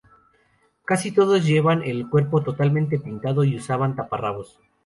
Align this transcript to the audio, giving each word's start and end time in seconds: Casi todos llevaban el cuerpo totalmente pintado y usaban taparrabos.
Casi 0.83 1.11
todos 1.11 1.45
llevaban 1.45 1.83
el 1.83 2.09
cuerpo 2.09 2.41
totalmente 2.41 2.97
pintado 2.97 3.43
y 3.43 3.55
usaban 3.55 3.95
taparrabos. 3.95 4.59